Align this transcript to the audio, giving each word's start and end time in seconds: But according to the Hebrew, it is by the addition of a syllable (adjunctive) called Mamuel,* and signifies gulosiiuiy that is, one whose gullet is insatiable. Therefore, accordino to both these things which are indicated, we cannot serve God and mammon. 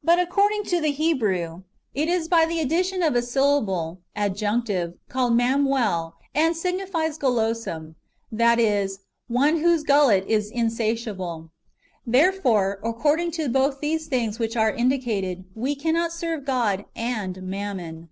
But 0.00 0.20
according 0.20 0.62
to 0.66 0.80
the 0.80 0.92
Hebrew, 0.92 1.64
it 1.92 2.08
is 2.08 2.28
by 2.28 2.46
the 2.46 2.60
addition 2.60 3.02
of 3.02 3.16
a 3.16 3.20
syllable 3.20 4.00
(adjunctive) 4.16 4.94
called 5.08 5.32
Mamuel,* 5.32 6.12
and 6.36 6.56
signifies 6.56 7.18
gulosiiuiy 7.18 7.96
that 8.30 8.60
is, 8.60 9.00
one 9.26 9.56
whose 9.58 9.82
gullet 9.82 10.24
is 10.28 10.52
insatiable. 10.52 11.50
Therefore, 12.06 12.78
accordino 12.84 13.32
to 13.32 13.48
both 13.48 13.80
these 13.80 14.06
things 14.06 14.38
which 14.38 14.56
are 14.56 14.70
indicated, 14.72 15.46
we 15.56 15.74
cannot 15.74 16.12
serve 16.12 16.44
God 16.44 16.84
and 16.94 17.42
mammon. 17.42 18.08